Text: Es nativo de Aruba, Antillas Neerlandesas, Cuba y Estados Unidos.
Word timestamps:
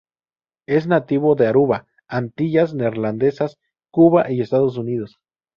Es 0.65 0.87
nativo 0.87 1.35
de 1.35 1.45
Aruba, 1.45 1.85
Antillas 2.07 2.73
Neerlandesas, 2.73 3.59
Cuba 3.91 4.31
y 4.31 4.41
Estados 4.41 4.77
Unidos. 4.79 5.19